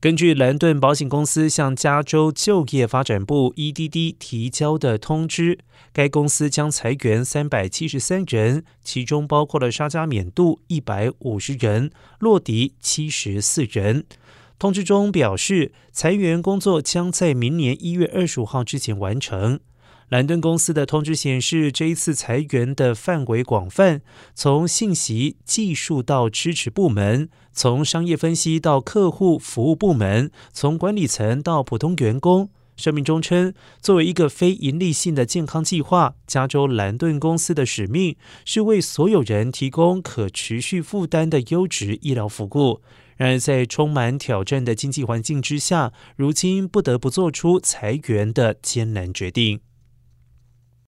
[0.00, 5.58] 根据兰顿保险公司向加州就业发展部 （EDD） 提交的通知，
[5.92, 11.90] 该公司将裁员三百七十三人，其中包括了沙加缅度一百五十人、
[12.20, 14.04] 洛迪七十四人。
[14.56, 19.58] 通知中表示，裁员工作将在明年一月二十五号之前完成。
[20.08, 24.00] 兰顿公司的通知显示，这一次裁员的范围广泛，
[24.34, 32.48] 从信息技术到支持部门，从商业分析到客户服务部门，从管理层到普通员工。
[32.78, 33.52] 声明中称，
[33.82, 38.16] 作为一个非盈利性的健康计划，加州兰顿公司的使命
[38.46, 42.80] 是为所有人提供可持续负担的优质医疗服务。
[43.18, 49.60] 然而，在充满挑战的经济环境之下，如今不得不做出裁员的艰难决定。